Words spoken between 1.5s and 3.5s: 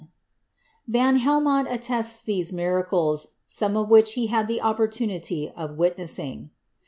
attests these miracles,